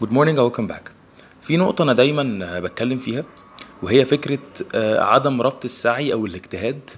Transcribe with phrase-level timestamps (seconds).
[0.00, 0.90] good morning welcome back
[1.42, 3.24] في نقطة أنا دايما بتكلم فيها
[3.82, 4.38] وهي فكرة
[4.74, 6.90] آه، عدم ربط السعي أو الاجتهاد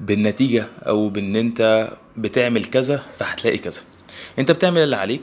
[0.00, 3.80] بالنتيجة أو بإن أنت بتعمل كذا فهتلاقي كذا.
[4.38, 5.22] أنت بتعمل اللي عليك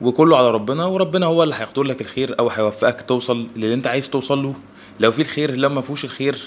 [0.00, 4.10] وكله على ربنا وربنا هو اللي هيقدر لك الخير أو هيوفقك توصل للي أنت عايز
[4.10, 4.54] توصل له.
[5.00, 6.38] لو في الخير لما فيهوش الخير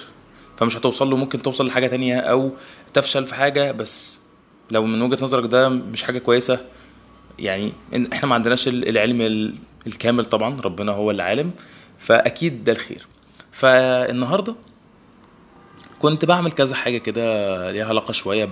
[0.58, 1.18] فمش هتوصل له.
[1.18, 2.52] ممكن توصل لحاجة تانية أو
[2.94, 4.20] تفشل في حاجة بس
[4.72, 6.60] لو من وجهة نظرك ده مش حاجة كويسة
[7.40, 7.72] يعني
[8.14, 9.56] إحنا ما عندناش ال- العلم ال-
[9.88, 11.52] الكامل طبعا ربنا هو اللي عالم
[12.00, 13.08] فأكيد ده الخير.
[13.52, 14.56] فالنهاردة
[16.00, 18.50] كنت بعمل كذا حاجة كده ليها علاقة شوية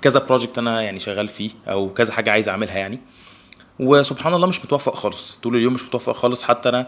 [0.00, 3.00] بكذا بروجكت أنا يعني شغال فيه أو كذا حاجة عايز أعملها يعني.
[3.80, 6.42] وسبحان الله مش متوفق خالص طول اليوم مش متوفق خالص.
[6.44, 6.86] حتى أنا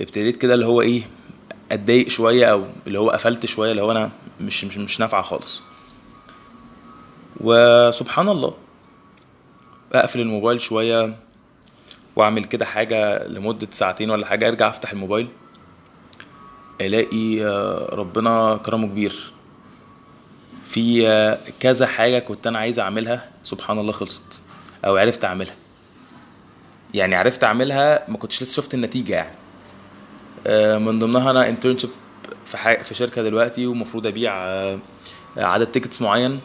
[0.00, 1.02] ابتديت كده اللي هو إيه
[1.72, 5.60] أتضايق شوية أو اللي هو قفلت شوية اللي هو أنا مش مش مش نافعة خالص.
[7.40, 8.54] وسبحان الله
[10.00, 11.16] أقفل الموبايل شوية
[12.16, 15.28] وأعمل كده حاجة لمدة ساعتين ولا حاجة أرجع أفتح الموبايل
[16.80, 19.32] ألاقي آه، ربنا كرمه كبير.
[20.62, 24.42] في آه، كذا حاجة كنت أنا عايز أعملها سبحان الله خلصت
[24.84, 25.54] أو عرفت أعملها.
[26.94, 29.36] يعني عرفت أعملها ما كنتش لسه شفت النتيجة يعني.
[30.46, 31.90] آه، من ضمنها أنا انترنشيب
[32.46, 34.32] في في شركة دلوقتي ومفروض أبيع
[35.36, 36.40] عدد tickets معين.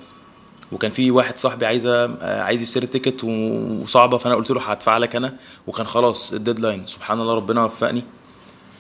[0.72, 5.16] وكان في واحد صاحبي عايزة آه، عايز يشتري ticket وصعبة فأنا قلت له هدفع لك
[5.16, 5.38] أنا.
[5.68, 8.04] وكان خلاص ال deadline سبحان الله ربنا وفقني.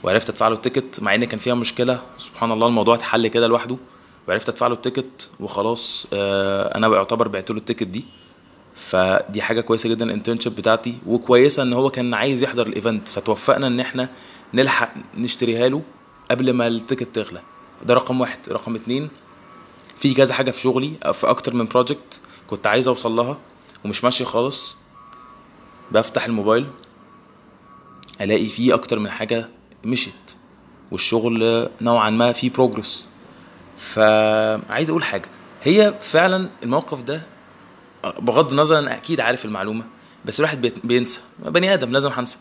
[0.03, 2.02] وعرفت أدفع له ال ticket مع إن كان فيها مشكلة.
[2.17, 3.78] سبحان الله الموضوع اتحل كده لوحده.
[4.28, 8.06] وعرفت أدفع له ال ticket وخلاص آه، أنا يعتبر بعت له ال ticket دي.
[8.75, 10.97] فدي حاجة كويسة جدا ال internship بتاعتي.
[11.08, 14.09] وكويسة إن هو كان عايز يحضر ال event فتوفقنا إن إحنا
[14.53, 15.81] نلحق نشتريها له
[16.31, 17.42] قبل ما ال ticket تغلى.
[17.86, 18.39] ده رقم واحد.
[18.50, 19.09] رقم اتنين
[20.02, 23.38] في كذا حاجة في شغلي في أكتر من project كنت عايز أوصل لها
[23.86, 24.78] ومش ماشي خالص.
[25.92, 26.68] بفتح الموبايل
[28.22, 29.50] ألاقي فيه أكتر من حاجة
[29.86, 30.38] مشت
[30.92, 33.06] والشغل نوعا ما فيه progress
[33.78, 35.30] فعايز أقول حاجة
[35.64, 37.22] هي فعلا الموقف ده
[38.20, 39.86] بغض النظر أنا أكيد عارف المعلومة
[40.25, 41.20] بس الواحد بينسى.
[41.40, 42.38] بني آدم لازم هنسى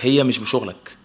[0.00, 0.96] هي مش بشغلك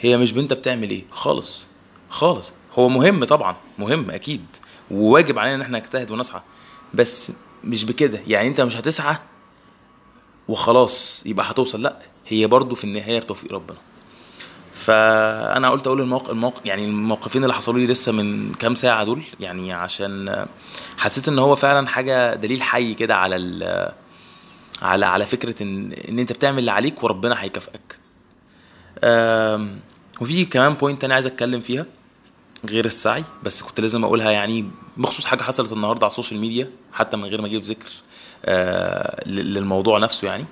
[0.00, 1.68] هي مش بنت بتعمل إيه خالص
[2.08, 2.54] خالص.
[2.78, 4.44] هو مهم طبعا مهم أكيد
[4.90, 6.40] وواجب علينا إن إحنا نجتهد ونسعى
[6.94, 7.32] بس
[7.64, 8.20] مش بكده.
[8.26, 9.16] يعني أنت مش هتسعى
[10.48, 13.76] وخلاص يبقى هتوصل لأ هي برضو في النهاية بتوفيق ربنا.
[14.72, 19.22] فأنا قلت أقول الموقف الموقف يعني الموقفين اللي حصلوا لي لسه من كام ساعة دول
[19.40, 20.46] يعني عشان
[20.98, 23.92] حسيت إن هو فعلا حاجة دليل حي كده على ال-
[24.82, 27.98] على على فكرة إن إن أنت بتعمل اللي عليك وربنا هيكافئك.
[30.20, 31.86] وفي كمان point أنا عايز أتكلم فيها.
[32.70, 36.70] غير السعي بس كنت لازم أقولها يعني بخصوص حاجة حصلت النهارده على ال social media
[36.92, 37.90] حتى من غير ما أجيب ذكر
[38.44, 40.44] آه، للموضوع نفسه يعني.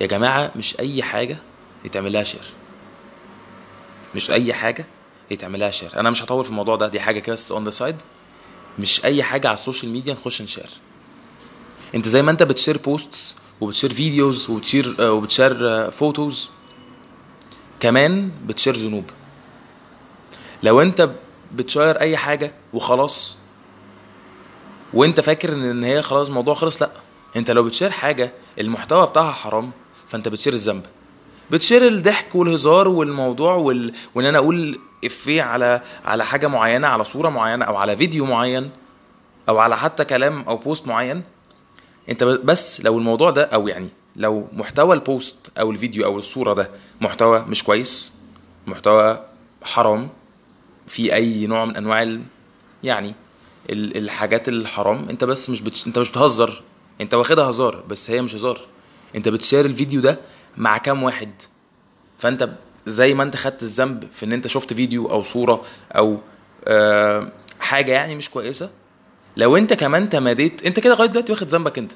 [0.00, 1.36] يا جماعة مش أي حاجة
[1.84, 2.40] يتعمل لها share
[4.14, 4.86] مش أي حاجة
[5.30, 7.70] يتعمل لها share أنا مش هطول في الموضوع ده دي حاجة كده بس on the
[7.70, 7.96] side
[8.78, 10.70] مش أي حاجة على ال social media نخش نشير.
[11.94, 16.50] أنت زي ما أنت بتشير posts وبتشير videos وبتشير آه، وبتشير photos
[17.80, 19.04] كمان بتشير ذنوب.
[20.62, 21.10] لو انت
[21.54, 23.36] بتشير اي حاجة وخلاص
[24.94, 26.90] وانت فاكر ان هي خلاص الموضوع خلص لا.
[27.36, 29.70] انت لو بتشير حاجة المحتوى بتاعها حرام
[30.08, 30.86] فانت بتشير الذنب.
[31.50, 33.92] بتشير الضحك والهزار والموضوع وال...
[34.14, 38.70] وان أنا أقول افيه على على حاجة معينة على صورة معينة أو على فيديو معين
[39.48, 41.22] أو على حتى كلام أو post معين.
[42.08, 46.54] انت بس لو الموضوع ده أو يعني لو محتوى ال post أو الفيديو أو الصورة
[46.54, 46.70] ده
[47.00, 48.12] محتوى مش كويس
[48.66, 49.24] محتوى
[49.62, 50.08] حرام
[50.88, 52.20] في أي نوع من أنواع ال...
[52.84, 53.14] يعني
[53.70, 55.06] ال- الحاجات الحرام.
[55.10, 55.86] أنت بس مش بتش...
[55.86, 56.62] أنت مش بتهزر.
[57.00, 58.60] أنت واخدها هزار بس هي مش هزار.
[59.16, 60.18] أنت بتشير الفيديو ده
[60.56, 61.30] مع كام واحد.
[62.18, 62.50] فأنت
[62.86, 65.62] زي ما أنت خدت الذنب في إن أنت شفت فيديو أو صورة
[65.96, 66.18] أو
[66.64, 68.70] آه حاجة يعني مش كويسة
[69.36, 71.92] لو أنت كمان تماديت أنت كده لغاية دلوقتي واخد ذنبك أنت.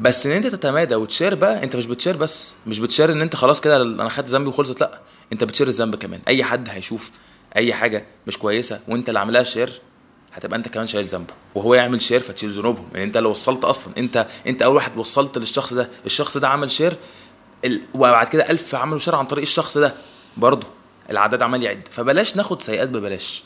[0.00, 3.60] بس إن أنت تتمادى وتشير بقى أنت مش بتشير بس مش بتشير إن أنت خلاص
[3.60, 5.00] كده أنا خدت ذنبي وخلصت لأ
[5.32, 6.20] أنت بتشير الذنب كمان.
[6.28, 7.10] أي حد هيشوف
[7.56, 9.80] أي حاجة مش كويسة وأنت اللي عاملها share
[10.32, 11.34] هتبقى أنت كمان شايل ذنبه.
[11.54, 12.88] وهو يعمل share فتشيل ذنوبهم.
[12.92, 16.70] يعني أنت لو وصلت أصلا أنت أنت أول واحد وصلت للشخص ده الشخص ده عمل
[16.70, 16.96] share
[17.64, 17.80] ال...
[17.94, 19.94] وبعد كده ألف عملوا share عن طريق الشخص ده
[20.36, 20.66] برضه
[21.10, 21.88] العدد عمال يعد.
[21.90, 23.42] فبلاش ناخد سيئات ببلاش.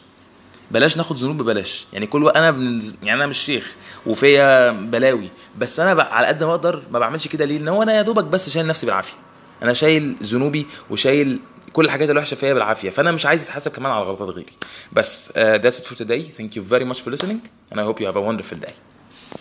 [0.71, 1.87] بلاش ناخد ذنوب ببلاش.
[1.93, 3.75] يعني كل أنا يعني أنا مش شيخ
[4.07, 5.29] وفيا بلاوي
[5.59, 8.25] بس أنا على قد ما أقدر ما بعملش كده ليه؟ لأن هو أنا يا دوبك
[8.25, 9.15] بس شايل نفسي بالعافية.
[9.63, 11.41] أنا شايل ذنوبي وشايل
[11.73, 12.91] كل الحاجات الوحشه فيا بالعافية.
[12.91, 14.53] فأنا مش عايز اتحاسب كمان على غلطات غيري.
[14.93, 16.23] بس uh, that's it for today.
[16.39, 17.41] Thank you very much for listening.
[17.73, 18.94] And I hope you have a wonderful day.